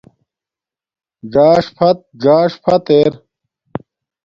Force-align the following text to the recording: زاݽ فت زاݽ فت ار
زاݽ 1.33 1.65
فت 1.75 1.97
زاݽ 2.23 2.51
فت 2.63 2.85
ار 2.97 3.13